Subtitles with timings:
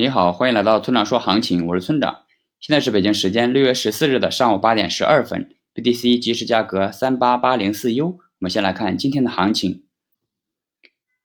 [0.00, 2.20] 你好，欢迎来到村长说行情，我是村长。
[2.58, 8.06] 现在是北京时间六月十四日的上午八点十二分，BTC 即时价格三八八零四 U。
[8.06, 9.82] 我们先来看今天的行情。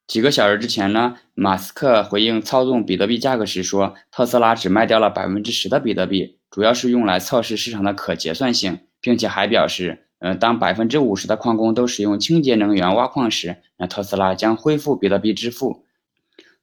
[0.05, 15.85] 几个小时之前呢，马斯克回应操纵比特币价格时说，特斯拉只卖掉了百分之十的比特币，主要是用来测试市场的可结算性，并且还表示，呃，当百分之五十的矿工都使用清洁能源挖矿时，那特斯拉将恢复比特币支付。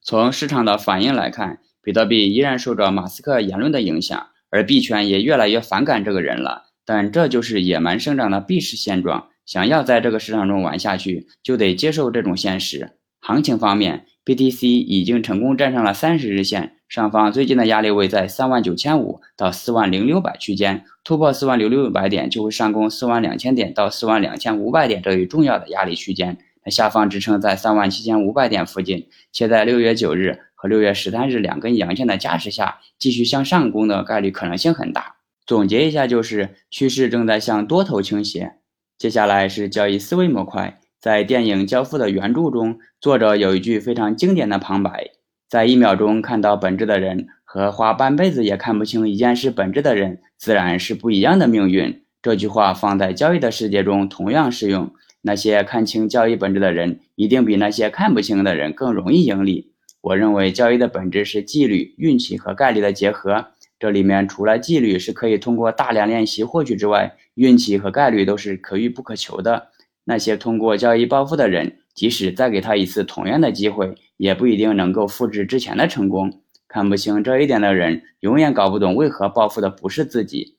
[0.03, 1.61] 从市场的反应来看。
[1.83, 6.67] 比特币依然受着马斯克言论的影响，而币圈也越来越反感这个人了。
[6.85, 9.29] 但这就是野蛮生长的币市现状。
[9.45, 12.93] 想要在这个市场中玩下去，就得接受这种现实。
[13.21, 26.39] 行情方面，BTC 已经成功站上了三十日线上方，最近的压力位在三万九千五到四万零六百区间，突破四万零六百点就会上攻四万两千点到四万两千五百点这一重要的压力区间。
[26.67, 30.39] 下方支撑在三万七千五百点附近，且在六月九日。
[30.63, 35.17] 和六月十三日两根阳线的加持下，继续向上攻的概率可能性很大。
[35.45, 38.53] 总结一下，就是趋势正在向多头倾斜。
[38.97, 45.11] 接下来是交易思维模块，在电影《交付》的原著中，作者有一句非常经典的旁白
[45.51, 54.93] ：“在一秒钟看到本质的人和花半辈子也看不清一件事本质的人，自然是不一样的命运。”这句话放在交易的世界中同样适用。
[55.23, 59.72] 那些看清交易本质的人，一定比那些看不清的人更容易盈利。
[60.03, 63.47] 我认为交易的本质是纪律、运气和概率的结合。
[63.79, 69.69] 这里面除了纪律是可以通过大量练习获取之外，运气和概率都是可遇不可求的。
[70.05, 76.41] 那些通过交易暴富的人，即使再给他一次同样的机会，也不一定能够复制之前的成功。
[76.67, 80.57] 看不清这一点的人，永远搞不懂为何暴富的不是自己。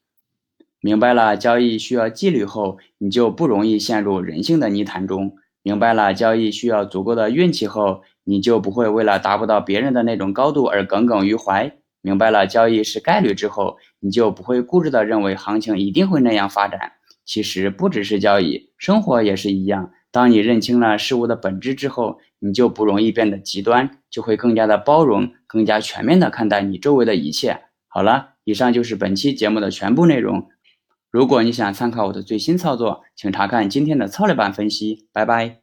[0.79, 5.35] 明白了交易需要纪律后，你就不容易陷入人性的泥潭中。
[5.61, 8.03] 明白了交易需要足够的运气后。
[8.23, 11.75] 你就不会为了达不到别人的那种高度而耿耿于怀。
[12.01, 16.93] 明白了交易是概率之后，你就不会固执的认为行情一定会那样发展。
[17.25, 19.91] 其实不只是交易，生活也是一样。
[20.11, 27.61] 当你认清了事物的本质之后，你就不容易变得极端，就会更加的包容，更加全面的看待你周围的一切。
[27.87, 30.49] 好了，以上就是本期节目的全部内容。
[31.09, 35.07] 如果你想参考我的最新操作，请查看今天的策略版分析。
[35.13, 35.62] 拜拜。